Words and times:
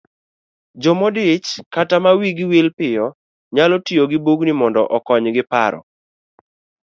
Jomodich 0.81 1.49
kata 1.73 1.95
ma 2.03 2.11
wigi 2.19 2.45
wil 2.51 2.67
piyo, 2.77 3.05
nyalo 3.55 3.75
tiyo 3.85 4.03
gi 4.11 4.17
bugni 4.25 4.53
mondo 4.59 4.81
okonyji 4.97 5.41
paro 5.51 5.79